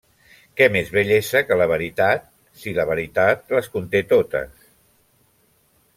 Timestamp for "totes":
4.15-4.69